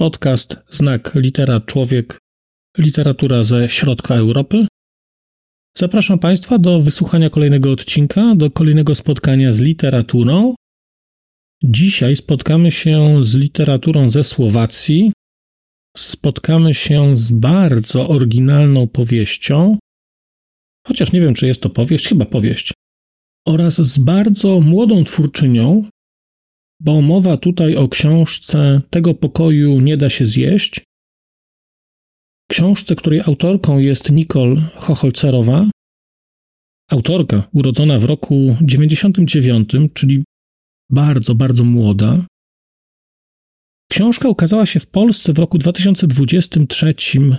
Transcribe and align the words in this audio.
podcast 0.00 0.56
Znak 0.70 1.14
Litera 1.14 1.60
Człowiek, 1.60 2.18
literatura 2.78 3.44
ze 3.44 3.68
środka 3.68 4.14
Europy. 4.14 4.66
Zapraszam 5.78 6.18
Państwa 6.18 6.58
do 6.58 6.80
wysłuchania 6.80 7.30
kolejnego 7.30 7.72
odcinka, 7.72 8.34
do 8.34 8.50
kolejnego 8.50 8.94
spotkania 8.94 9.52
z 9.52 9.60
literaturą. 9.60 10.54
Dzisiaj 11.64 12.16
spotkamy 12.16 12.70
się 12.70 13.24
z 13.24 13.34
literaturą 13.34 14.10
ze 14.10 14.24
Słowacji. 14.24 15.12
Spotkamy 15.96 16.74
się 16.74 17.16
z 17.16 17.30
bardzo 17.30 18.08
oryginalną 18.08 18.86
powieścią, 18.88 19.78
chociaż 20.86 21.12
nie 21.12 21.20
wiem, 21.20 21.34
czy 21.34 21.46
jest 21.46 21.62
to 21.62 21.70
powieść, 21.70 22.08
chyba 22.08 22.24
powieść, 22.24 22.72
oraz 23.46 23.74
z 23.74 23.98
bardzo 23.98 24.60
młodą 24.60 25.04
twórczynią, 25.04 25.88
bo 26.80 27.02
mowa 27.02 27.36
tutaj 27.36 27.76
o 27.76 27.88
książce 27.88 28.80
Tego 28.90 29.14
pokoju 29.14 29.80
nie 29.80 29.96
da 29.96 30.10
się 30.10 30.26
zjeść. 30.26 30.80
Książce, 32.50 32.96
której 32.96 33.20
autorką 33.20 33.78
jest 33.78 34.10
Nicole 34.10 34.56
Chocholcerowa. 34.74 35.70
Autorka 36.90 37.48
urodzona 37.52 37.98
w 37.98 38.04
roku 38.04 38.56
99, 38.60 39.70
czyli 39.94 40.24
bardzo, 40.90 41.34
bardzo 41.34 41.64
młoda. 41.64 42.26
Książka 43.90 44.28
ukazała 44.28 44.66
się 44.66 44.80
w 44.80 44.86
Polsce 44.86 45.32
w 45.32 45.38
roku 45.38 45.58
2023 45.58 46.94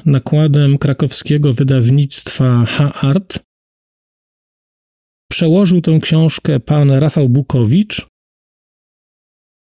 nakładem 0.06 0.78
krakowskiego 0.78 1.54
wydawnictwa 1.54 2.66
H-Art. 2.66 3.40
Przełożył 5.32 5.82
tę 5.82 6.00
książkę 6.02 6.60
pan 6.60 6.92
Rafał 6.92 7.30
Bukowicz, 7.30 8.11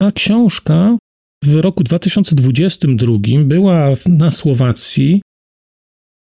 a 0.01 0.11
książka 0.11 0.97
w 1.43 1.55
roku 1.55 1.83
2022 1.83 3.17
była 3.45 3.87
na 4.05 4.31
Słowacji 4.31 5.21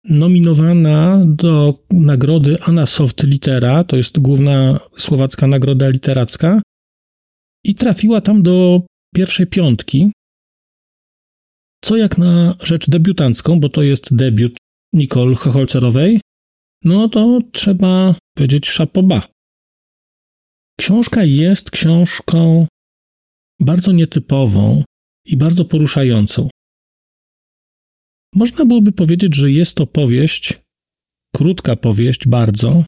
nominowana 0.10 1.26
do 1.26 1.80
nagrody 1.92 2.58
Anna 2.62 2.86
Soft 2.86 3.24
Litera, 3.24 3.84
to 3.84 3.98
jest 3.98 4.20
główna 4.20 4.80
słowacka 4.98 5.48
nagroda 5.48 5.90
literacka, 5.90 6.62
i 7.66 7.76
trafiła 7.76 8.22
tam 8.22 8.44
do 8.44 8.82
pierwszej 9.16 9.48
piątki. 9.48 10.12
Co 11.84 11.96
jak 11.98 12.18
na 12.18 12.56
rzecz 12.64 12.90
debiutancką, 12.90 13.60
bo 13.60 13.70
to 13.70 13.84
jest 13.84 14.16
debiut 14.16 14.58
Nicole 14.94 15.36
Chocholcerowej, 15.36 16.22
no 16.84 17.10
to 17.10 17.40
trzeba 17.52 18.16
powiedzieć 18.38 18.68
szapoba. 18.68 19.28
Książka 20.80 21.24
jest 21.24 21.72
książką 21.72 22.68
bardzo 23.64 23.92
nietypową 23.92 24.84
i 25.26 25.38
bardzo 25.38 25.66
poruszającą. 25.66 26.50
Można 28.36 28.66
byłoby 28.66 28.92
powiedzieć, 28.92 29.36
że 29.36 29.52
jest 29.52 29.76
to 29.76 29.88
powieść, 29.88 30.62
krótka 31.36 31.76
powieść 31.76 32.28
bardzo, 32.28 32.86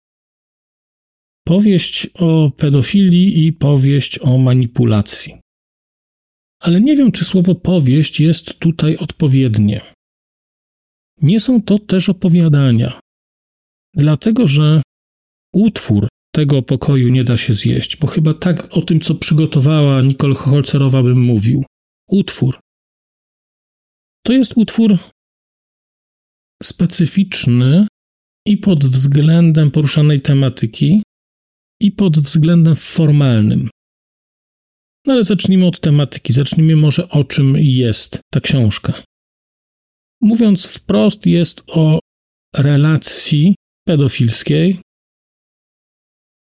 powieść 1.48 2.08
o 2.14 2.52
pedofilii 2.52 3.46
i 3.46 3.54
powieść 3.54 4.20
o 4.20 4.38
manipulacji. 4.38 5.34
Ale 6.60 6.82
nie 6.82 6.96
wiem, 6.96 7.12
czy 7.12 7.26
słowo 7.26 7.56
powieść 7.56 8.20
jest 8.20 8.60
tutaj 8.60 8.98
odpowiednie. 8.98 9.82
Nie 11.22 11.40
są 11.40 11.62
to 11.62 11.80
też 11.80 12.10
opowiadania, 12.10 13.00
dlatego 13.94 14.48
że 14.48 14.82
utwór 15.54 16.08
tego 16.36 16.62
pokoju 16.62 17.10
nie 17.10 17.24
da 17.24 17.38
się 17.38 17.54
zjeść, 17.54 17.98
bo 17.98 18.08
chyba 18.08 18.34
tak 18.34 18.78
o 18.78 18.82
tym, 18.82 19.00
co 19.00 19.16
przygotowała 19.16 20.02
Nicole 20.02 20.36
Holcerowa, 20.36 21.04
bym 21.04 21.22
mówił. 21.22 21.66
Utwór. 22.10 22.60
To 24.26 24.34
jest 24.34 24.54
utwór 24.56 24.98
specyficzny 26.64 27.88
i 28.48 28.58
pod 28.58 28.86
względem 28.86 29.72
poruszanej 29.72 30.22
tematyki, 30.22 31.02
i 31.82 31.92
pod 31.92 32.20
względem 32.20 32.76
formalnym. 32.76 33.70
No 35.06 35.14
ale 35.14 35.24
zacznijmy 35.24 35.66
od 35.66 35.80
tematyki, 35.80 36.34
zacznijmy 36.34 36.76
może 36.76 37.10
o 37.10 37.24
czym 37.24 37.56
jest 37.58 38.20
ta 38.34 38.40
książka. 38.40 39.04
Mówiąc 40.22 40.66
wprost, 40.66 41.26
jest 41.26 41.64
o 41.68 42.00
relacji 42.56 43.56
pedofilskiej 43.88 44.80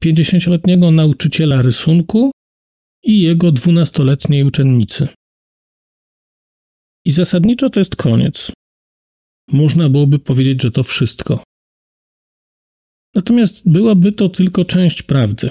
50-letniego 0.04 0.92
nauczyciela 0.92 1.62
rysunku 1.62 2.32
i 3.04 3.22
jego 3.22 3.52
12-letniej 3.52 4.44
uczennicy. 4.44 5.08
I 7.06 7.12
zasadniczo 7.12 7.70
to 7.70 7.80
jest 7.80 7.96
koniec. 7.96 8.52
Można 9.48 9.90
byłoby 9.90 10.20
powiedzieć, 10.20 10.62
że 10.62 10.72
to 10.72 10.84
wszystko. 10.84 11.44
Natomiast 13.16 13.70
byłaby 13.70 14.12
to 14.12 14.30
tylko 14.30 14.66
część 14.66 15.02
prawdy. 15.02 15.50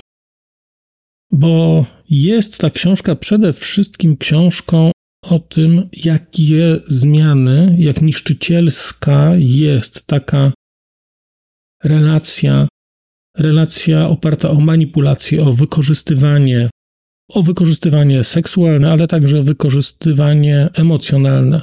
Bo 1.30 1.86
jest 2.10 2.58
ta 2.58 2.70
książka 2.70 3.16
przede 3.16 3.52
wszystkim 3.52 4.16
książką 4.16 4.90
o 5.22 5.38
tym, 5.38 5.88
jakie 6.04 6.80
zmiany, 6.86 7.76
jak 7.78 8.02
niszczycielska 8.02 9.32
jest 9.38 10.06
taka 10.06 10.52
relacja 11.84 12.68
relacja 13.36 14.08
oparta 14.08 14.50
o 14.50 14.60
manipulację, 14.60 15.44
o 15.44 15.52
wykorzystywanie, 15.52 16.70
o 17.28 17.42
wykorzystywanie 17.42 18.24
seksualne, 18.24 18.92
ale 18.92 19.06
także 19.06 19.42
wykorzystywanie 19.42 20.68
emocjonalne 20.74 21.62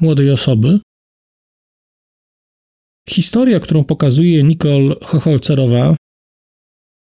młodej 0.00 0.30
osoby. 0.30 0.80
Historia, 3.08 3.60
którą 3.60 3.84
pokazuje 3.84 4.42
Nicole 4.42 4.94
Chocholcerowa, 5.02 5.96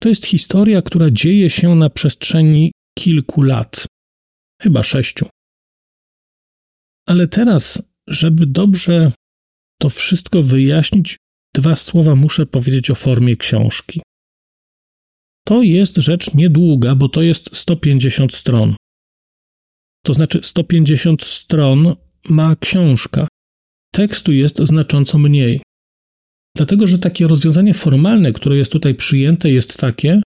to 0.00 0.09
jest 0.09 0.26
historia, 0.26 0.82
która 0.82 1.10
dzieje 1.10 1.50
się 1.50 1.75
na 1.75 1.91
przestrzeni 1.91 2.72
kilku 2.98 3.42
lat, 3.42 3.86
chyba 4.62 4.82
sześciu. 4.82 5.28
Ale 7.09 7.28
teraz, 7.28 7.82
żeby 8.09 8.47
dobrze 8.47 9.12
to 9.81 9.91
wszystko 9.91 10.42
wyjaśnić, 10.42 11.16
Dwa 11.56 11.77
słowa 11.77 12.15
muszę 12.15 12.47
powiedzieć 12.47 12.91
o 12.91 12.94
formie 12.94 13.37
książki. 13.37 14.00
To 15.47 15.62
jest 15.62 15.97
rzecz 15.97 16.34
niedługa, 16.34 16.94
bo 16.94 17.09
to 17.09 17.22
jest 17.22 17.56
150 17.56 18.34
stron. 18.34 18.75
To 20.05 20.15
znaczy 20.15 20.41
150 20.43 21.25
stron 21.25 21.95
ma 22.28 22.56
książka. 22.56 23.28
Tekstu 23.93 24.33
jest 24.33 24.59
znacząco 24.59 25.19
mniej. 25.19 25.61
Dlatego, 26.56 26.87
że 26.87 26.99
takie 26.99 27.27
rozwiązanie 27.27 27.75
formalne, 27.75 28.33
które 28.33 28.56
jest 28.56 28.72
tutaj 28.72 28.95
przyjęte, 28.95 29.50
jest 29.50 29.78
takie, 29.78 30.22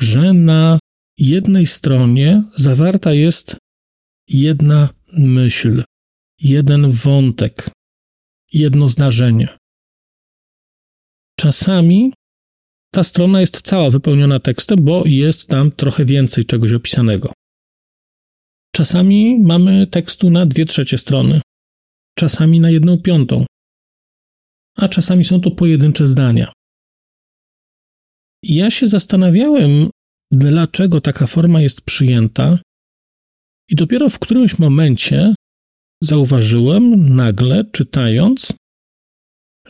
że 0.00 0.32
na 0.32 0.78
jednej 1.18 1.66
stronie 1.66 2.42
zawarta 2.56 3.14
jest 3.14 3.56
jedna 4.28 4.88
myśl, 5.12 5.82
jeden 6.40 6.90
wątek, 6.90 7.70
jedno 8.52 8.88
zdarzenie. 8.88 9.57
Czasami 11.38 12.12
ta 12.94 13.04
strona 13.04 13.40
jest 13.40 13.62
cała 13.62 13.90
wypełniona 13.90 14.40
tekstem, 14.40 14.78
bo 14.84 15.02
jest 15.06 15.48
tam 15.48 15.70
trochę 15.70 16.04
więcej 16.04 16.44
czegoś 16.44 16.72
opisanego. 16.72 17.32
Czasami 18.76 19.38
mamy 19.38 19.86
tekstu 19.86 20.30
na 20.30 20.46
dwie 20.46 20.66
trzecie 20.66 20.98
strony, 20.98 21.40
czasami 22.18 22.60
na 22.60 22.70
jedną 22.70 22.98
piątą, 22.98 23.46
a 24.76 24.88
czasami 24.88 25.24
są 25.24 25.40
to 25.40 25.50
pojedyncze 25.50 26.08
zdania. 26.08 26.52
Ja 28.42 28.70
się 28.70 28.86
zastanawiałem, 28.86 29.90
dlaczego 30.32 31.00
taka 31.00 31.26
forma 31.26 31.60
jest 31.60 31.80
przyjęta, 31.80 32.58
i 33.70 33.74
dopiero 33.74 34.10
w 34.10 34.18
którymś 34.18 34.58
momencie 34.58 35.34
zauważyłem 36.02 37.16
nagle, 37.16 37.64
czytając, 37.64 38.52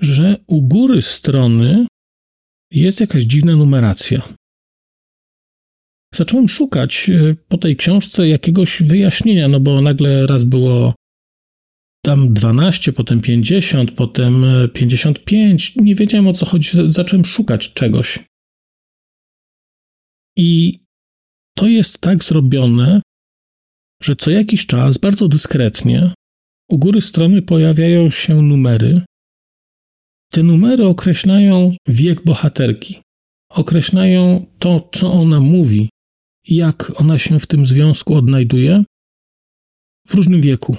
że 0.00 0.36
u 0.46 0.62
góry 0.62 1.02
strony 1.02 1.86
jest 2.72 3.00
jakaś 3.00 3.24
dziwna 3.24 3.52
numeracja. 3.52 4.34
Zacząłem 6.14 6.48
szukać 6.48 7.10
e, 7.10 7.34
po 7.48 7.58
tej 7.58 7.76
książce 7.76 8.28
jakiegoś 8.28 8.82
wyjaśnienia, 8.82 9.48
no 9.48 9.60
bo 9.60 9.80
nagle 9.80 10.26
raz 10.26 10.44
było 10.44 10.94
tam 12.04 12.34
12, 12.34 12.92
potem 12.92 13.20
50, 13.20 13.92
potem 13.92 14.44
55. 14.74 15.76
Nie 15.76 15.94
wiedziałem 15.94 16.26
o 16.26 16.32
co 16.32 16.46
chodzi, 16.46 16.70
zacząłem 16.86 17.24
szukać 17.24 17.72
czegoś. 17.72 18.18
I 20.36 20.80
to 21.56 21.66
jest 21.66 21.98
tak 21.98 22.24
zrobione, 22.24 23.00
że 24.02 24.16
co 24.16 24.30
jakiś 24.30 24.66
czas, 24.66 24.98
bardzo 24.98 25.28
dyskretnie, 25.28 26.12
u 26.70 26.78
góry 26.78 27.00
strony 27.00 27.42
pojawiają 27.42 28.10
się 28.10 28.42
numery. 28.42 29.02
Te 30.30 30.42
numery 30.42 30.86
określają 30.86 31.76
wiek 31.88 32.24
bohaterki, 32.24 33.02
określają 33.50 34.46
to, 34.58 34.88
co 34.94 35.12
ona 35.12 35.40
mówi, 35.40 35.90
jak 36.48 37.00
ona 37.00 37.18
się 37.18 37.40
w 37.40 37.46
tym 37.46 37.66
związku 37.66 38.14
odnajduje 38.14 38.84
w 40.06 40.14
różnym 40.14 40.40
wieku. 40.40 40.76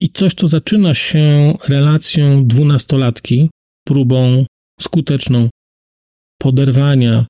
I 0.00 0.08
coś, 0.08 0.34
co 0.34 0.46
zaczyna 0.46 0.94
się 0.94 1.54
relacją 1.68 2.46
dwunastolatki, 2.46 3.50
próbą 3.86 4.46
skuteczną 4.80 5.48
poderwania 6.40 7.26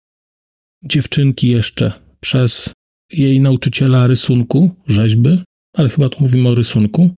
dziewczynki 0.85 1.49
jeszcze 1.49 1.93
przez 2.21 2.73
jej 3.13 3.41
nauczyciela 3.41 4.07
rysunku, 4.07 4.71
rzeźby, 4.87 5.43
ale 5.77 5.89
chyba 5.89 6.09
tu 6.09 6.21
mówimy 6.21 6.49
o 6.49 6.55
rysunku. 6.55 7.11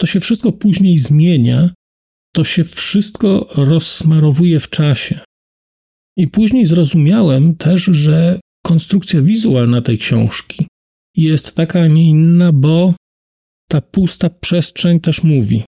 To 0.00 0.06
się 0.06 0.20
wszystko 0.20 0.52
później 0.52 0.98
zmienia, 0.98 1.70
to 2.34 2.44
się 2.44 2.64
wszystko 2.64 3.48
rozsmarowuje 3.54 4.60
w 4.60 4.70
czasie. 4.70 5.20
I 6.16 6.28
później 6.28 6.66
zrozumiałem 6.66 7.56
też, 7.56 7.84
że 7.84 8.40
konstrukcja 8.66 9.20
wizualna 9.20 9.82
tej 9.82 9.98
książki 9.98 10.66
jest 11.16 11.54
taka, 11.54 11.80
a 11.80 11.86
nie 11.86 12.04
inna, 12.04 12.52
bo 12.52 12.94
ta 13.70 13.80
pusta 13.80 14.30
przestrzeń 14.30 15.00
też 15.00 15.22
mówi. 15.22 15.64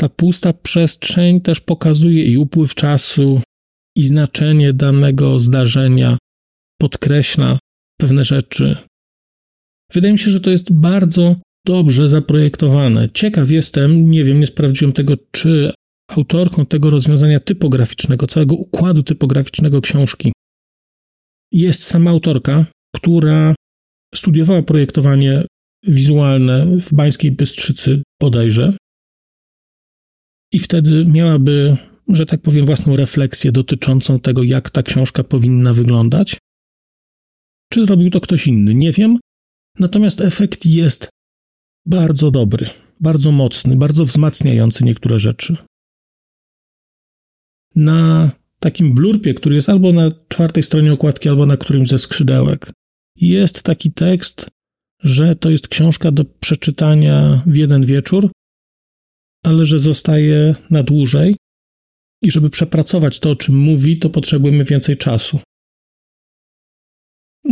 Ta 0.00 0.08
pusta 0.08 0.52
przestrzeń 0.52 1.40
też 1.40 1.60
pokazuje 1.60 2.24
i 2.24 2.36
upływ 2.36 2.74
czasu, 2.74 3.42
i 3.96 4.02
znaczenie 4.02 4.72
danego 4.72 5.40
zdarzenia, 5.40 6.18
podkreśla 6.80 7.58
pewne 8.00 8.24
rzeczy. 8.24 8.76
Wydaje 9.92 10.12
mi 10.12 10.18
się, 10.18 10.30
że 10.30 10.40
to 10.40 10.50
jest 10.50 10.72
bardzo 10.72 11.36
dobrze 11.66 12.08
zaprojektowane. 12.08 13.08
Ciekaw 13.14 13.50
jestem, 13.50 14.10
nie 14.10 14.24
wiem, 14.24 14.40
nie 14.40 14.46
sprawdziłem 14.46 14.92
tego, 14.92 15.14
czy 15.30 15.72
autorką 16.08 16.66
tego 16.66 16.90
rozwiązania 16.90 17.40
typograficznego, 17.40 18.26
całego 18.26 18.54
układu 18.54 19.02
typograficznego 19.02 19.80
książki 19.80 20.32
jest 21.52 21.82
sama 21.84 22.10
autorka, 22.10 22.66
która 22.96 23.54
studiowała 24.14 24.62
projektowanie 24.62 25.44
wizualne 25.86 26.66
w 26.80 26.94
Bańskiej 26.94 27.32
Bystrzycy 27.32 28.02
bodajże 28.20 28.76
i 30.52 30.58
wtedy 30.58 31.04
miałaby, 31.04 31.76
że 32.08 32.26
tak 32.26 32.40
powiem, 32.42 32.66
własną 32.66 32.96
refleksję 32.96 33.52
dotyczącą 33.52 34.20
tego, 34.20 34.42
jak 34.42 34.70
ta 34.70 34.82
książka 34.82 35.24
powinna 35.24 35.72
wyglądać. 35.72 36.38
Czy 37.72 37.86
robił 37.86 38.10
to 38.10 38.20
ktoś 38.20 38.46
inny? 38.46 38.74
Nie 38.74 38.92
wiem. 38.92 39.18
Natomiast 39.78 40.20
efekt 40.20 40.66
jest 40.66 41.08
bardzo 41.86 42.30
dobry, 42.30 42.66
bardzo 43.00 43.32
mocny, 43.32 43.76
bardzo 43.76 44.04
wzmacniający 44.04 44.84
niektóre 44.84 45.18
rzeczy. 45.18 45.56
Na 47.76 48.30
takim 48.58 48.94
blurpie, 48.94 49.34
który 49.34 49.54
jest 49.54 49.68
albo 49.68 49.92
na 49.92 50.10
czwartej 50.28 50.62
stronie 50.62 50.92
okładki, 50.92 51.28
albo 51.28 51.46
na 51.46 51.56
którymś 51.56 51.88
ze 51.88 51.98
skrzydełek, 51.98 52.72
jest 53.16 53.62
taki 53.62 53.92
tekst, 53.92 54.46
że 55.02 55.36
to 55.36 55.50
jest 55.50 55.68
książka 55.68 56.10
do 56.10 56.24
przeczytania 56.24 57.42
w 57.46 57.56
jeden 57.56 57.86
wieczór, 57.86 58.30
ale 59.44 59.64
że 59.64 59.78
zostaje 59.78 60.54
na 60.70 60.82
dłużej 60.82 61.36
i 62.22 62.30
żeby 62.30 62.50
przepracować 62.50 63.20
to, 63.20 63.30
o 63.30 63.36
czym 63.36 63.56
mówi, 63.56 63.98
to 63.98 64.10
potrzebujemy 64.10 64.64
więcej 64.64 64.96
czasu. 64.96 65.40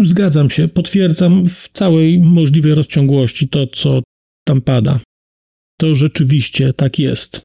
Zgadzam 0.02 0.50
się, 0.50 0.68
potwierdzam 0.68 1.46
w 1.46 1.68
całej 1.68 2.20
możliwej 2.20 2.74
rozciągłości 2.74 3.48
to, 3.48 3.66
co 3.66 4.02
tam 4.50 4.60
pada. 4.60 5.00
To 5.80 5.94
rzeczywiście 5.94 6.72
tak 6.72 6.98
jest. 6.98 7.42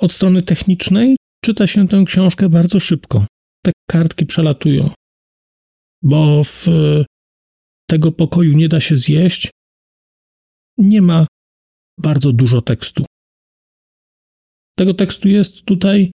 Od 0.00 0.12
strony 0.12 0.42
technicznej 0.42 1.16
czyta 1.44 1.66
się 1.66 1.88
tę 1.88 2.04
książkę 2.06 2.48
bardzo 2.48 2.80
szybko. 2.80 3.26
Te 3.64 3.72
kartki 3.90 4.26
przelatują, 4.26 4.90
bo 6.02 6.44
w 6.44 6.66
tego 7.90 8.12
pokoju 8.12 8.52
nie 8.52 8.68
da 8.68 8.80
się 8.80 8.96
zjeść. 8.96 9.50
Nie 10.78 11.02
ma 11.02 11.26
bardzo 11.98 12.32
dużo 12.32 12.60
tekstu. 12.60 13.04
Tego 14.78 14.94
tekstu 14.94 15.28
jest 15.28 15.62
tutaj, 15.64 16.10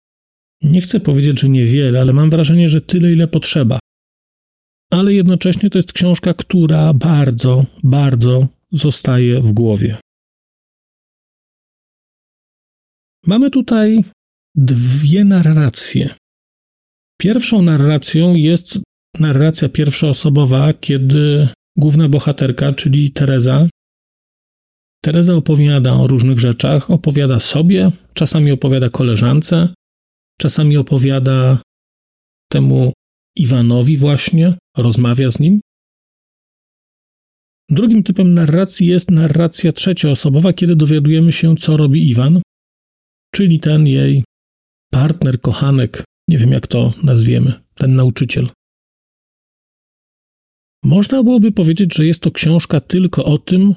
nie 0.62 0.80
chcę 0.80 1.00
powiedzieć, 1.00 1.40
że 1.40 1.48
niewiele, 1.48 2.00
ale 2.00 2.12
mam 2.12 2.30
wrażenie, 2.30 2.68
że 2.68 2.80
tyle, 2.80 3.12
ile 3.12 3.28
potrzeba. 3.28 3.78
Ale 4.92 5.12
jednocześnie 5.12 5.70
to 5.70 5.78
jest 5.78 5.92
książka, 5.92 6.34
która 6.34 6.94
bardzo, 6.94 7.66
bardzo 7.82 8.59
zostaje 8.72 9.40
w 9.40 9.52
głowie. 9.52 9.98
Mamy 13.26 13.50
tutaj 13.50 14.04
dwie 14.54 15.24
narracje. 15.24 16.14
Pierwszą 17.20 17.62
narracją 17.62 18.34
jest 18.34 18.78
narracja 19.18 19.68
pierwszoosobowa, 19.68 20.72
kiedy 20.72 21.48
główna 21.76 22.08
bohaterka, 22.08 22.72
czyli 22.72 23.10
Teresa, 23.10 23.68
Teresa 25.04 25.34
opowiada 25.34 25.92
o 25.92 26.06
różnych 26.06 26.40
rzeczach, 26.40 26.90
opowiada 26.90 27.40
sobie, 27.40 27.90
czasami 28.14 28.52
opowiada 28.52 28.90
koleżance, 28.90 29.74
czasami 30.40 30.76
opowiada 30.76 31.62
temu 32.52 32.92
Iwanowi 33.36 33.96
właśnie, 33.96 34.54
rozmawia 34.76 35.30
z 35.30 35.40
nim. 35.40 35.60
Drugim 37.70 38.02
typem 38.02 38.34
narracji 38.34 38.86
jest 38.86 39.10
narracja 39.10 39.72
trzecioosobowa, 39.72 40.52
kiedy 40.52 40.76
dowiadujemy 40.76 41.32
się, 41.32 41.56
co 41.56 41.76
robi 41.76 42.10
Iwan, 42.10 42.40
czyli 43.34 43.60
ten 43.60 43.86
jej 43.86 44.24
partner, 44.90 45.40
kochanek, 45.40 46.04
nie 46.28 46.38
wiem 46.38 46.52
jak 46.52 46.66
to 46.66 46.94
nazwiemy, 47.02 47.52
ten 47.74 47.96
nauczyciel. 47.96 48.48
Można 50.84 51.22
byłoby 51.22 51.52
powiedzieć, 51.52 51.96
że 51.96 52.06
jest 52.06 52.20
to 52.20 52.30
książka 52.30 52.80
tylko 52.80 53.24
o 53.24 53.38
tym, 53.38 53.74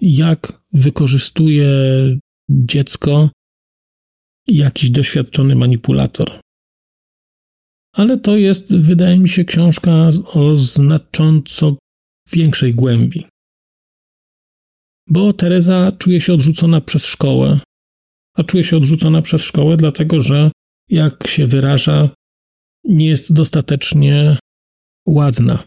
jak 0.00 0.62
wykorzystuje 0.72 1.68
dziecko 2.50 3.30
jakiś 4.46 4.90
doświadczony 4.90 5.54
manipulator. 5.54 6.40
Ale 7.92 8.18
to 8.18 8.36
jest, 8.36 8.76
wydaje 8.76 9.18
mi 9.18 9.28
się, 9.28 9.44
książka 9.44 10.10
o 10.34 10.56
znacząco 10.56 11.76
większej 12.32 12.74
głębi. 12.74 13.24
Bo 15.08 15.32
Teresa 15.32 15.92
czuje 15.92 16.20
się 16.20 16.32
odrzucona 16.32 16.80
przez 16.80 17.06
szkołę, 17.06 17.60
a 18.34 18.44
czuje 18.44 18.64
się 18.64 18.76
odrzucona 18.76 19.22
przez 19.22 19.42
szkołę, 19.42 19.76
dlatego 19.76 20.20
że, 20.20 20.50
jak 20.88 21.28
się 21.28 21.46
wyraża, 21.46 22.08
nie 22.84 23.06
jest 23.06 23.32
dostatecznie 23.32 24.38
ładna. 25.08 25.64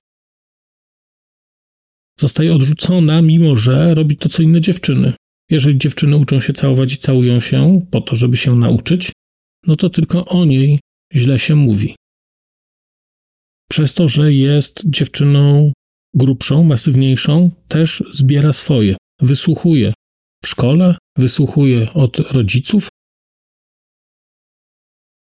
Zostaje 2.20 2.56
odrzucona, 2.56 3.22
mimo 3.22 3.56
że 3.56 3.96
robi 3.96 4.18
to, 4.18 4.30
co 4.30 4.44
inne 4.44 4.62
dziewczyny. 4.62 5.14
Jeżeli 5.50 5.78
dziewczyny 5.78 6.18
uczą 6.18 6.40
się 6.40 6.54
całować 6.54 6.94
i 6.94 6.98
całują 6.98 7.40
się 7.40 7.82
po 7.92 8.02
to, 8.02 8.16
żeby 8.16 8.38
się 8.38 8.56
nauczyć, 8.56 9.12
no 9.68 9.76
to 9.76 9.90
tylko 9.90 10.26
o 10.26 10.46
niej 10.46 10.80
źle 11.14 11.40
się 11.40 11.56
mówi. 11.56 11.96
Przez 13.70 13.94
to, 13.94 14.08
że 14.08 14.34
jest 14.34 14.82
dziewczyną 14.86 15.72
grubszą, 16.14 16.64
masywniejszą, 16.64 17.52
też 17.68 18.04
zbiera 18.12 18.54
swoje, 18.54 18.96
wysłuchuje 19.22 19.94
w 20.44 20.48
szkole, 20.48 20.96
wysłuchuje 21.18 21.94
od 21.94 22.20
rodziców. 22.20 22.90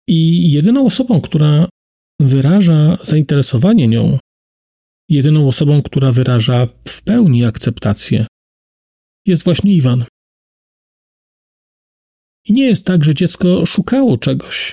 I 0.09 0.51
jedyną 0.53 0.87
osobą, 0.87 1.21
która 1.21 1.69
wyraża 2.21 2.99
zainteresowanie 3.03 3.89
nią, 3.89 4.19
jedyną 5.09 5.49
osobą, 5.49 5.83
która 5.83 6.13
wyraża 6.13 6.69
w 6.89 7.03
pełni 7.03 7.45
akceptację, 7.45 8.27
jest 9.27 9.45
właśnie 9.45 9.75
Iwan. 9.75 10.05
I 12.49 12.53
nie 12.53 12.65
jest 12.65 12.87
tak, 12.87 13.05
że 13.05 13.15
dziecko 13.15 13.67
szukało 13.67 14.19
czegoś. 14.19 14.73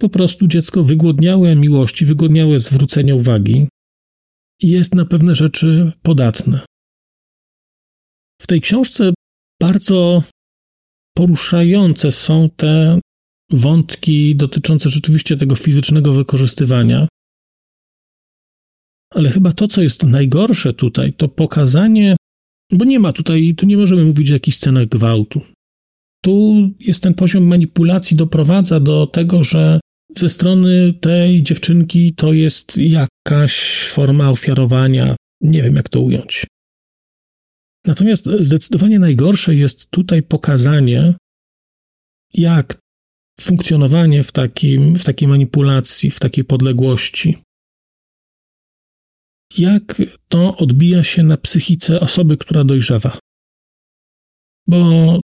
Po 0.00 0.08
prostu 0.08 0.46
dziecko 0.46 0.84
wygłodniałe 0.84 1.56
miłości, 1.56 2.04
wygłodniałe 2.04 2.60
zwrócenia 2.60 3.14
uwagi 3.14 3.68
i 4.62 4.68
jest 4.68 4.94
na 4.94 5.04
pewne 5.04 5.34
rzeczy 5.34 5.92
podatne. 6.02 6.60
W 8.40 8.46
tej 8.46 8.60
książce 8.60 9.12
bardzo 9.62 10.22
poruszające 11.16 12.12
są 12.12 12.50
te 12.56 13.00
wątki 13.50 14.36
dotyczące 14.36 14.88
rzeczywiście 14.88 15.36
tego 15.36 15.56
fizycznego 15.56 16.12
wykorzystywania, 16.12 17.08
Ale 19.14 19.30
chyba 19.30 19.52
to, 19.52 19.68
co 19.68 19.82
jest 19.82 20.02
najgorsze 20.02 20.72
tutaj, 20.72 21.12
to 21.12 21.28
pokazanie, 21.28 22.16
bo 22.72 22.84
nie 22.84 22.98
ma 22.98 23.12
tutaj, 23.12 23.54
tu 23.56 23.66
nie 23.66 23.76
możemy 23.76 24.04
mówić 24.04 24.30
o 24.30 24.34
jakichś 24.34 24.56
scenach 24.56 24.86
gwałtu. 24.86 25.40
Tu 26.24 26.54
jest 26.80 27.02
ten 27.02 27.14
poziom 27.14 27.44
manipulacji, 27.44 28.16
doprowadza 28.16 28.80
do 28.80 29.06
tego, 29.06 29.44
że 29.44 29.80
ze 30.16 30.28
strony 30.28 30.94
tej 31.00 31.42
dziewczynki 31.42 32.14
to 32.14 32.32
jest 32.32 32.76
jakaś 32.76 33.84
forma 33.88 34.30
ofiarowania. 34.30 35.16
Nie 35.40 35.62
wiem, 35.62 35.76
jak 35.76 35.88
to 35.88 36.00
ująć. 36.00 36.46
Natomiast 37.86 38.24
zdecydowanie 38.24 38.98
najgorsze 38.98 39.54
jest 39.54 39.90
tutaj 39.90 40.22
pokazanie, 40.22 41.14
jak 42.34 42.78
funkcjonowanie 43.40 44.22
w, 44.22 44.32
takim, 44.32 44.96
w 44.96 45.04
takiej 45.04 45.28
manipulacji, 45.28 46.10
w 46.10 46.20
takiej 46.20 46.44
podległości, 46.44 47.42
jak 49.58 50.02
to 50.28 50.56
odbija 50.56 51.04
się 51.04 51.22
na 51.22 51.36
psychice 51.36 52.00
osoby, 52.00 52.36
która 52.36 52.64
dojrzewa. 52.64 53.18
Bo 54.66 55.20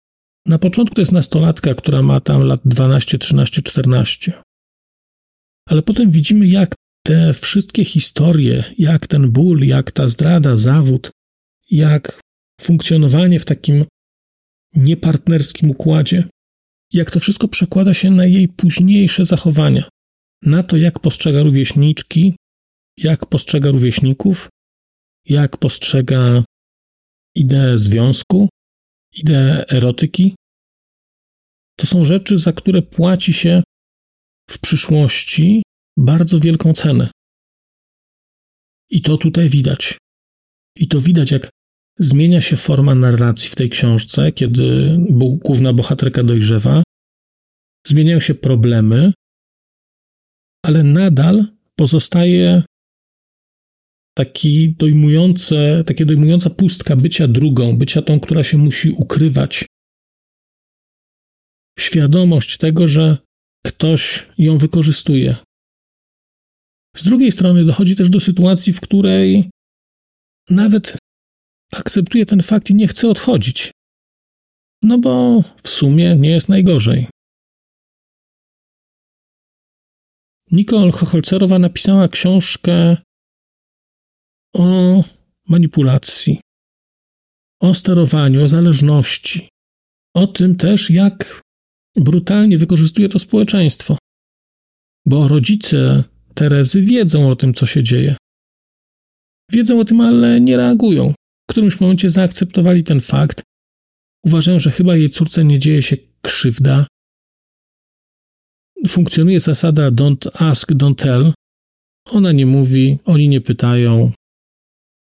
na 0.46 0.60
początku 0.60 0.96
to 0.96 1.02
jest 1.02 1.12
nastolatka, 1.12 1.76
która 1.76 2.02
ma 2.02 2.20
tam 2.20 2.42
lat 2.42 2.62
12, 2.66 3.18
13, 3.18 3.62
14. 3.62 4.34
Ale 5.70 5.82
potem 5.82 6.12
widzimy, 6.12 6.48
jak 6.48 6.76
te 7.06 7.34
wszystkie 7.34 7.86
historie, 7.86 8.64
jak 8.78 9.08
ten 9.08 9.32
ból, 9.32 9.60
jak 9.60 9.92
ta 9.92 10.08
zdrada, 10.08 10.58
zawód, 10.58 11.12
jak 11.72 12.20
funkcjonowanie 12.62 13.40
w 13.40 13.46
takim 13.46 13.86
niepartnerskim 14.76 15.72
układzie, 15.72 16.30
jak 16.94 17.12
to 17.12 17.20
wszystko 17.20 17.48
przekłada 17.48 17.94
się 17.94 18.12
na 18.12 18.26
jej 18.26 18.48
późniejsze 18.48 19.26
zachowania, 19.26 19.90
na 20.42 20.64
to, 20.64 20.78
jak 20.78 21.00
postrzega 21.00 21.44
rówieśniczki, 21.44 22.36
jak 22.98 23.26
postrzega 23.26 23.72
rówieśników, 23.72 24.50
jak 25.26 25.58
postrzega 25.58 26.44
ideę 27.36 27.78
związku, 27.78 28.50
ideę 29.12 29.68
erotyki. 29.70 30.36
To 31.78 31.86
są 31.86 32.06
rzeczy, 32.06 32.40
za 32.40 32.54
które 32.54 32.82
płaci 32.82 33.34
się 33.34 33.64
w 34.50 34.60
przyszłości 34.60 35.64
bardzo 35.98 36.40
wielką 36.40 36.74
cenę. 36.74 37.12
I 38.90 39.02
to 39.02 39.18
tutaj 39.18 39.50
widać. 39.50 39.98
I 40.76 40.88
to 40.88 41.02
widać, 41.02 41.32
jak 41.32 41.50
zmienia 42.00 42.42
się 42.42 42.58
forma 42.58 42.96
narracji 42.96 43.50
w 43.50 43.56
tej 43.56 43.70
książce, 43.70 44.32
kiedy 44.32 44.98
główna 45.44 45.74
bohaterka 45.74 46.24
dojrzewa. 46.24 46.84
Zmieniają 47.88 48.20
się 48.20 48.36
problemy, 48.36 49.14
ale 50.66 50.84
nadal 50.84 51.46
pozostaje 51.76 52.64
taki 54.18 54.76
dojmujące, 54.76 55.84
takie 55.84 56.06
dojmująca 56.06 56.50
pustka 56.50 56.96
bycia 56.96 57.28
drugą, 57.28 57.78
bycia 57.78 58.02
tą, 58.02 58.20
która 58.20 58.44
się 58.44 58.58
musi 58.58 58.90
ukrywać. 58.90 59.66
Świadomość 61.80 62.58
tego, 62.58 62.88
że 62.88 63.18
ktoś 63.66 64.30
ją 64.38 64.58
wykorzystuje. 64.58 65.36
Z 66.98 67.04
drugiej 67.04 67.32
strony 67.32 67.66
dochodzi 67.66 67.96
też 67.96 68.10
do 68.10 68.20
sytuacji, 68.20 68.74
w 68.74 68.82
której 68.82 69.50
nawet 70.50 70.98
akceptuje 71.80 72.26
ten 72.26 72.42
fakt 72.42 72.70
i 72.70 72.76
nie 72.76 72.88
chce 72.88 73.10
odchodzić. 73.10 73.72
No 74.82 74.98
bo 74.98 75.44
w 75.64 75.70
sumie 75.70 76.16
nie 76.16 76.30
jest 76.30 76.50
najgorzej. 76.50 77.08
Nicole 80.52 80.92
Chocholcerowa 80.92 81.60
napisała 81.60 82.08
książkę 82.08 82.98
o 84.56 85.04
manipulacji, 85.50 86.40
o 87.62 87.74
sterowaniu, 87.74 88.44
o 88.44 88.48
zależności, 88.48 89.50
o 90.16 90.28
tym 90.28 90.56
też, 90.56 90.90
jak 90.90 91.42
brutalnie 91.96 92.58
wykorzystuje 92.58 93.10
to 93.10 93.20
społeczeństwo. 93.20 93.98
Bo 95.06 95.28
rodzice 95.28 96.04
Terezy 96.34 96.82
wiedzą 96.82 97.30
o 97.30 97.36
tym, 97.36 97.54
co 97.54 97.66
się 97.66 97.84
dzieje. 97.84 98.16
Wiedzą 99.52 99.80
o 99.80 99.86
tym, 99.86 100.02
ale 100.02 100.42
nie 100.42 100.58
reagują. 100.58 101.14
Którymś 101.56 101.80
momencie 101.80 102.10
zaakceptowali 102.10 102.84
ten 102.84 103.02
fakt. 103.02 103.44
Uważają, 104.26 104.60
że 104.60 104.72
chyba 104.72 104.96
jej 104.96 105.10
córce 105.10 105.46
nie 105.46 105.60
dzieje 105.60 105.82
się 105.82 105.98
krzywda. 106.22 106.88
Funkcjonuje 108.88 109.40
zasada 109.40 109.92
don't 109.92 110.30
ask, 110.34 110.72
don't 110.72 110.96
tell. 110.96 111.34
Ona 112.06 112.32
nie 112.32 112.46
mówi, 112.46 113.00
oni 113.06 113.30
nie 113.30 113.42
pytają. 113.42 114.12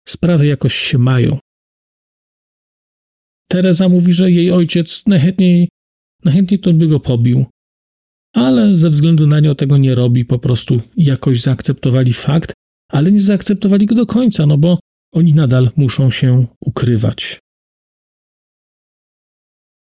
Sprawy 0.07 0.47
jakoś 0.47 0.75
się 0.75 0.97
mają. 0.97 1.39
Teresa 3.51 3.89
mówi, 3.89 4.13
że 4.13 4.31
jej 4.31 4.51
ojciec 4.51 5.03
najchętniej, 5.05 5.69
najchętniej 6.23 6.59
to 6.59 6.73
by 6.73 6.87
go 6.87 6.99
pobił, 6.99 7.45
ale 8.35 8.77
ze 8.77 8.89
względu 8.89 9.27
na 9.27 9.39
nią 9.39 9.55
tego 9.55 9.77
nie 9.77 9.95
robi, 9.95 10.25
po 10.25 10.39
prostu 10.39 10.77
jakoś 10.97 11.41
zaakceptowali 11.41 12.13
fakt, 12.13 12.53
ale 12.91 13.11
nie 13.11 13.21
zaakceptowali 13.21 13.85
go 13.85 13.95
do 13.95 14.05
końca, 14.05 14.45
no 14.45 14.57
bo 14.57 14.79
oni 15.13 15.33
nadal 15.33 15.71
muszą 15.75 16.11
się 16.11 16.47
ukrywać. 16.61 17.39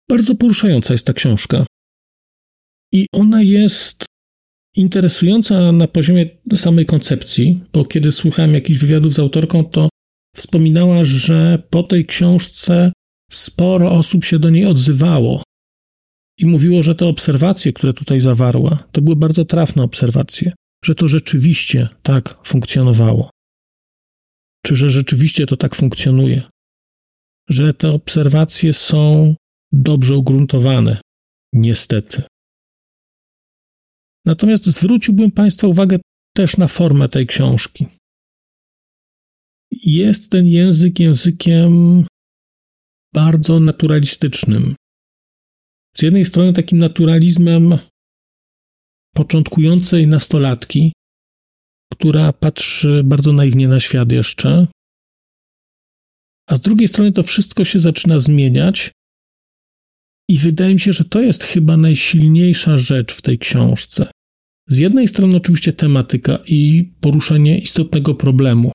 Bardzo 0.10 0.36
poruszająca 0.36 0.94
jest 0.94 1.06
ta 1.06 1.14
książka. 1.14 1.66
I 2.94 3.06
ona 3.12 3.42
jest 3.42 4.06
interesująca 4.76 5.72
na 5.72 5.88
poziomie 5.88 6.26
samej 6.56 6.86
koncepcji, 6.86 7.64
bo 7.74 7.86
kiedy 7.86 8.12
słuchałem 8.12 8.54
jakichś 8.54 8.80
wywiadów 8.80 9.14
z 9.14 9.20
autorką, 9.20 9.64
to 9.66 9.90
wspominała, 10.36 11.04
że 11.04 11.64
po 11.70 11.84
tej 11.84 12.06
książce 12.06 12.92
sporo 13.32 13.92
osób 13.92 14.26
się 14.26 14.40
do 14.40 14.50
niej 14.50 14.66
odzywało 14.66 15.44
i 16.38 16.46
mówiło, 16.46 16.84
że 16.84 16.96
te 16.96 17.06
obserwacje, 17.06 17.74
które 17.74 17.94
tutaj 17.94 18.20
zawarła, 18.20 18.78
to 18.92 19.02
były 19.02 19.16
bardzo 19.16 19.46
trafne 19.46 19.84
obserwacje, 19.84 20.52
że 20.86 20.96
to 20.96 21.08
rzeczywiście 21.08 21.90
tak 22.04 22.38
funkcjonowało. 22.44 23.30
Czy 24.68 24.76
że 24.76 24.90
rzeczywiście 24.90 25.46
to 25.46 25.58
tak 25.58 25.76
funkcjonuje? 25.76 26.44
Że 27.50 27.74
te 27.74 27.90
obserwacje 27.90 28.74
są 28.74 29.36
dobrze 29.72 30.18
ugruntowane, 30.18 31.02
niestety. 31.54 32.24
Natomiast 34.26 34.66
zwróciłbym 34.66 35.32
Państwa 35.32 35.68
uwagę 35.68 35.98
też 36.36 36.58
na 36.58 36.68
formę 36.68 37.10
tej 37.10 37.28
książki. 37.28 37.88
Jest 39.72 40.32
ten 40.32 40.46
język 40.46 41.00
językiem 41.00 42.06
bardzo 43.14 43.60
naturalistycznym. 43.60 44.76
Z 45.98 46.02
jednej 46.02 46.26
strony 46.26 46.54
takim 46.54 46.78
naturalizmem 46.78 47.78
początkującej 49.16 50.08
nastolatki, 50.08 50.94
która 51.94 52.34
patrzy 52.34 53.02
bardzo 53.04 53.34
naiwnie 53.34 53.68
na 53.68 53.80
świat 53.80 54.12
jeszcze, 54.12 54.68
a 56.48 56.56
z 56.56 56.62
drugiej 56.62 56.88
strony 56.88 57.12
to 57.12 57.24
wszystko 57.24 57.66
się 57.66 57.80
zaczyna 57.80 58.20
zmieniać. 58.20 58.92
I 60.30 60.38
wydaje 60.38 60.74
mi 60.74 60.80
się, 60.80 60.94
że 60.94 61.06
to 61.06 61.22
jest 61.22 61.44
chyba 61.44 61.78
najsilniejsza 61.78 62.78
rzecz 62.78 63.14
w 63.14 63.22
tej 63.22 63.40
książce. 63.40 64.12
Z 64.68 64.78
jednej 64.78 65.08
strony, 65.08 65.38
oczywiście, 65.38 65.74
tematyka 65.74 66.40
i 66.48 66.92
poruszenie 67.02 67.60
istotnego 67.60 68.16
problemu. 68.16 68.72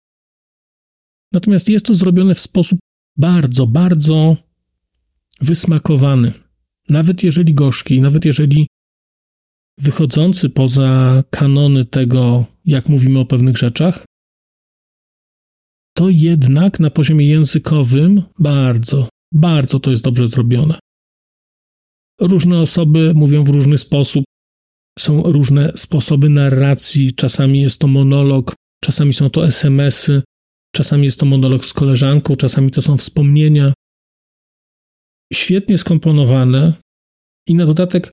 Natomiast 1.32 1.68
jest 1.68 1.86
to 1.86 1.94
zrobione 1.94 2.34
w 2.34 2.40
sposób 2.40 2.78
bardzo, 3.16 3.66
bardzo 3.66 4.36
wysmakowany. 5.40 6.32
Nawet 6.88 7.22
jeżeli 7.22 7.54
gorzki, 7.54 8.00
nawet 8.00 8.24
jeżeli 8.24 8.66
wychodzący 9.78 10.50
poza 10.50 11.22
kanony 11.30 11.84
tego, 11.84 12.46
jak 12.64 12.88
mówimy 12.88 13.18
o 13.18 13.24
pewnych 13.24 13.56
rzeczach, 13.56 14.04
to 15.96 16.08
jednak 16.08 16.80
na 16.80 16.90
poziomie 16.90 17.28
językowym 17.28 18.22
bardzo, 18.38 19.08
bardzo 19.34 19.80
to 19.80 19.90
jest 19.90 20.02
dobrze 20.02 20.26
zrobione. 20.26 20.78
Różne 22.20 22.60
osoby 22.60 23.12
mówią 23.14 23.44
w 23.44 23.48
różny 23.48 23.78
sposób, 23.78 24.24
są 24.98 25.22
różne 25.22 25.72
sposoby 25.76 26.28
narracji, 26.28 27.14
czasami 27.14 27.60
jest 27.60 27.78
to 27.78 27.86
monolog, 27.86 28.54
czasami 28.84 29.14
są 29.14 29.30
to 29.30 29.46
SMS-y, 29.46 30.22
czasami 30.74 31.04
jest 31.04 31.20
to 31.20 31.26
monolog 31.26 31.66
z 31.66 31.72
koleżanką, 31.72 32.34
czasami 32.34 32.70
to 32.70 32.82
są 32.82 32.96
wspomnienia. 32.96 33.72
Świetnie 35.32 35.78
skomponowane 35.78 36.74
i 37.48 37.54
na 37.54 37.66
dodatek 37.66 38.10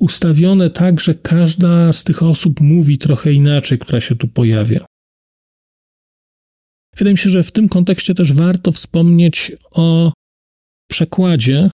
ustawione 0.00 0.70
tak, 0.70 1.00
że 1.00 1.14
każda 1.14 1.92
z 1.92 2.04
tych 2.04 2.22
osób 2.22 2.60
mówi 2.60 2.98
trochę 2.98 3.32
inaczej, 3.32 3.78
która 3.78 4.00
się 4.00 4.16
tu 4.16 4.28
pojawia. 4.28 4.86
Wydaje 6.96 7.14
mi 7.14 7.18
się, 7.18 7.30
że 7.30 7.42
w 7.42 7.52
tym 7.52 7.68
kontekście 7.68 8.14
też 8.14 8.32
warto 8.32 8.72
wspomnieć 8.72 9.52
o 9.70 10.12
przekładzie, 10.90 11.70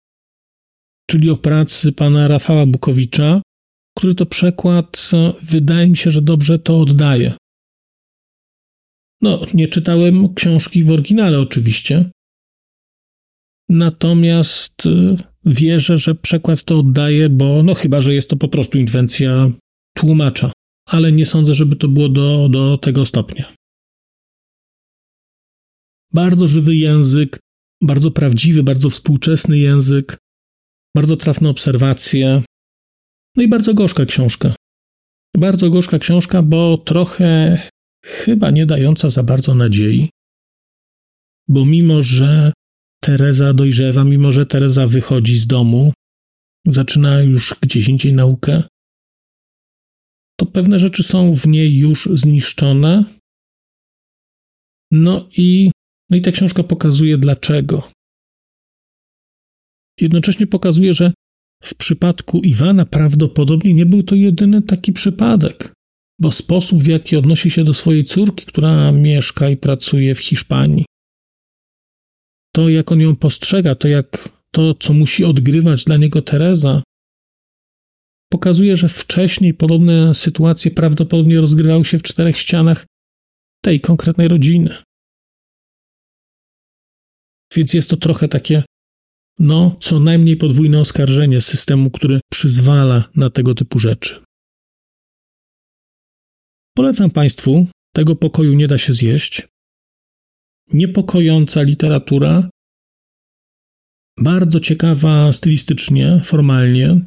czyli 1.10 1.30
o 1.30 1.36
pracy 1.36 1.92
pana 1.92 2.28
Rafała 2.28 2.66
Bukowicza, 2.66 3.42
który 3.98 4.14
to 4.14 4.26
przekład 4.26 5.10
wydaje 5.42 5.88
mi 5.88 5.96
się, 5.96 6.10
że 6.10 6.22
dobrze 6.22 6.58
to 6.58 6.80
oddaje. 6.80 7.34
No, 9.22 9.40
nie 9.54 9.68
czytałem 9.68 10.34
książki 10.34 10.82
w 10.82 10.90
oryginale, 10.90 11.40
oczywiście. 11.40 12.10
Natomiast 13.68 14.86
y, 14.86 15.16
wierzę, 15.44 15.98
że 15.98 16.14
przekład 16.14 16.64
to 16.64 16.78
oddaje, 16.78 17.28
bo 17.28 17.62
no 17.62 17.74
chyba, 17.74 18.00
że 18.00 18.14
jest 18.14 18.30
to 18.30 18.36
po 18.36 18.48
prostu 18.48 18.78
inwencja 18.78 19.50
tłumacza, 19.96 20.52
ale 20.88 21.12
nie 21.12 21.26
sądzę, 21.26 21.54
żeby 21.54 21.76
to 21.76 21.88
było 21.88 22.08
do, 22.08 22.48
do 22.48 22.78
tego 22.78 23.06
stopnia. 23.06 23.54
Bardzo 26.12 26.48
żywy 26.48 26.76
język, 26.76 27.38
bardzo 27.82 28.10
prawdziwy, 28.10 28.62
bardzo 28.62 28.90
współczesny 28.90 29.58
język, 29.58 30.16
bardzo 30.96 31.16
trafne 31.16 31.48
obserwacje, 31.48 32.42
no 33.36 33.42
i 33.42 33.48
bardzo 33.48 33.74
gorzka 33.74 34.04
książka. 34.04 34.54
Bardzo 35.36 35.70
gorzka 35.70 35.98
książka, 35.98 36.42
bo 36.42 36.78
trochę 36.78 37.60
chyba 38.04 38.50
nie 38.50 38.66
dająca 38.66 39.10
za 39.10 39.22
bardzo 39.22 39.54
nadziei, 39.54 40.10
bo 41.48 41.66
mimo, 41.66 42.02
że 42.02 42.52
Teresa 43.00 43.54
dojrzewa, 43.54 44.04
mimo, 44.04 44.32
że 44.32 44.46
Teresa 44.46 44.86
wychodzi 44.86 45.38
z 45.38 45.46
domu, 45.46 45.92
zaczyna 46.66 47.20
już 47.20 47.54
gdzieś 47.62 47.88
indziej 47.88 48.12
naukę, 48.12 48.62
to 50.40 50.46
pewne 50.46 50.78
rzeczy 50.78 51.02
są 51.02 51.34
w 51.34 51.46
niej 51.46 51.78
już 51.78 52.08
zniszczone. 52.12 53.04
No 54.92 55.28
i, 55.38 55.70
no 56.10 56.16
i 56.16 56.20
ta 56.20 56.32
książka 56.32 56.62
pokazuje 56.62 57.18
dlaczego. 57.18 57.90
Jednocześnie 60.00 60.46
pokazuje, 60.46 60.94
że 60.94 61.12
w 61.62 61.74
przypadku 61.74 62.40
Iwana 62.40 62.86
prawdopodobnie 62.86 63.74
nie 63.74 63.86
był 63.86 64.02
to 64.02 64.14
jedyny 64.14 64.62
taki 64.62 64.92
przypadek, 64.92 65.72
bo 66.20 66.32
sposób, 66.32 66.82
w 66.82 66.86
jaki 66.86 67.16
odnosi 67.16 67.50
się 67.50 67.64
do 67.64 67.74
swojej 67.74 68.04
córki, 68.04 68.46
która 68.46 68.92
mieszka 68.92 69.50
i 69.50 69.56
pracuje 69.56 70.14
w 70.14 70.18
Hiszpanii, 70.18 70.84
to 72.56 72.68
jak 72.68 72.92
on 72.92 73.00
ją 73.00 73.16
postrzega, 73.16 73.74
to 73.74 73.88
jak 73.88 74.28
to, 74.50 74.74
co 74.74 74.92
musi 74.92 75.24
odgrywać 75.24 75.84
dla 75.84 75.96
niego 75.96 76.22
Teresa, 76.22 76.82
pokazuje, 78.32 78.76
że 78.76 78.88
wcześniej 78.88 79.54
podobne 79.54 80.14
sytuacje 80.14 80.70
prawdopodobnie 80.70 81.40
rozgrywały 81.40 81.84
się 81.84 81.98
w 81.98 82.02
czterech 82.02 82.38
ścianach 82.38 82.86
tej 83.64 83.80
konkretnej 83.80 84.28
rodziny. 84.28 84.76
Więc 87.56 87.74
jest 87.74 87.90
to 87.90 87.96
trochę 87.96 88.28
takie 88.28 88.62
no, 89.38 89.76
co 89.80 90.00
najmniej 90.00 90.36
podwójne 90.36 90.80
oskarżenie 90.80 91.40
systemu, 91.40 91.90
który 91.90 92.20
przyzwala 92.32 93.04
na 93.16 93.30
tego 93.30 93.54
typu 93.54 93.78
rzeczy. 93.78 94.22
Polecam 96.76 97.10
Państwu, 97.10 97.66
tego 97.94 98.16
pokoju 98.16 98.54
nie 98.54 98.68
da 98.68 98.78
się 98.78 98.92
zjeść. 98.92 99.48
Niepokojąca 100.72 101.62
literatura, 101.62 102.50
bardzo 104.20 104.60
ciekawa 104.60 105.32
stylistycznie, 105.32 106.20
formalnie. 106.24 107.00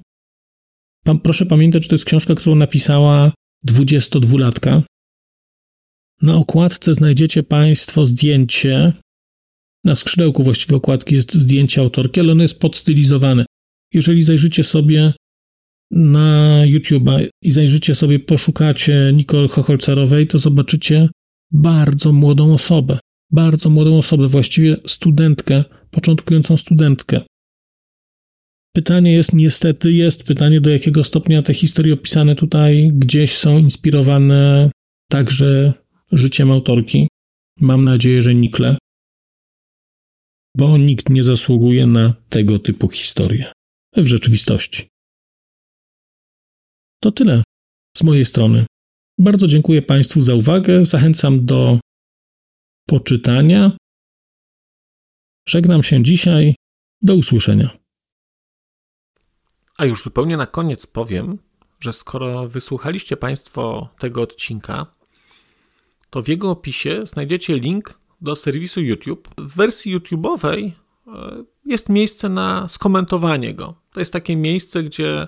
Pan, 1.05 1.19
proszę 1.19 1.45
pamiętać, 1.45 1.83
że 1.83 1.89
to 1.89 1.95
jest 1.95 2.05
książka, 2.05 2.35
którą 2.35 2.55
napisała 2.55 3.31
22-latka. 3.67 4.81
Na 6.21 6.35
okładce 6.35 6.93
znajdziecie 6.93 7.43
Państwo 7.43 8.05
zdjęcie 8.05 8.93
na 9.83 9.95
skrzydełku 9.95 10.43
właściwie 10.43 10.75
okładki 10.75 11.15
jest 11.15 11.33
zdjęcie 11.33 11.81
autorki, 11.81 12.19
ale 12.19 12.31
ono 12.31 12.41
jest 12.41 12.59
podstylizowane. 12.59 13.45
Jeżeli 13.93 14.23
zajrzycie 14.23 14.63
sobie 14.63 15.13
na 15.91 16.61
YouTube'a 16.65 17.27
i 17.43 17.51
zajrzycie 17.51 17.95
sobie, 17.95 18.19
poszukacie 18.19 19.11
Nicole 19.13 19.47
Chocholcarowej, 19.47 20.27
to 20.27 20.39
zobaczycie 20.39 21.09
bardzo 21.51 22.11
młodą 22.11 22.53
osobę. 22.53 22.99
Bardzo 23.31 23.69
młodą 23.69 23.98
osobę, 23.98 24.27
właściwie 24.27 24.77
studentkę, 24.88 25.63
początkującą 25.91 26.57
studentkę. 26.57 27.21
Pytanie 28.75 29.13
jest, 29.13 29.33
niestety 29.33 29.92
jest 29.92 30.24
pytanie, 30.24 30.61
do 30.61 30.70
jakiego 30.70 31.03
stopnia 31.03 31.42
te 31.42 31.53
historie 31.53 31.94
opisane 31.94 32.35
tutaj 32.35 32.92
gdzieś 32.94 33.37
są 33.37 33.57
inspirowane 33.57 34.72
także 35.11 35.74
życiem 36.11 36.51
autorki. 36.51 37.07
Mam 37.59 37.83
nadzieję, 37.83 38.22
że 38.22 38.35
nikle 38.35 38.77
bo 40.57 40.77
nikt 40.77 41.09
nie 41.09 41.24
zasługuje 41.24 41.87
na 41.87 42.13
tego 42.29 42.59
typu 42.59 42.89
historię 42.89 43.51
w 43.98 44.05
rzeczywistości. 44.05 44.87
To 47.03 47.11
tyle 47.11 47.44
z 47.98 48.03
mojej 48.03 48.25
strony. 48.25 48.65
Bardzo 49.20 49.48
dziękuję 49.48 49.81
Państwu 49.81 50.22
za 50.22 50.35
uwagę. 50.35 50.85
Zachęcam 50.85 51.46
do 51.46 51.79
poczytania. 52.89 53.71
Żegnam 55.47 55.83
się 55.83 56.03
dzisiaj. 56.03 56.55
Do 57.01 57.15
usłyszenia. 57.15 57.69
A 59.77 59.85
już 59.85 60.03
zupełnie 60.03 60.37
na 60.37 60.45
koniec 60.45 60.87
powiem, 60.87 61.37
że 61.79 61.93
skoro 61.93 62.47
wysłuchaliście 62.47 63.17
Państwo 63.17 63.89
tego 63.99 64.21
odcinka, 64.21 64.85
to 66.09 66.21
w 66.21 66.27
jego 66.27 66.51
opisie 66.51 67.01
znajdziecie 67.05 67.59
link 67.59 67.99
do 68.21 68.35
serwisu 68.35 68.81
YouTube. 68.81 69.29
W 69.37 69.55
wersji 69.55 69.97
YouTube'owej 69.97 70.71
e, 71.07 71.43
jest 71.65 71.89
miejsce 71.89 72.29
na 72.29 72.67
skomentowanie 72.67 73.53
go. 73.53 73.81
To 73.93 73.99
jest 73.99 74.13
takie 74.13 74.35
miejsce, 74.35 74.83
gdzie 74.83 75.27